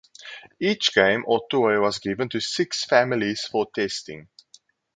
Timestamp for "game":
0.95-1.23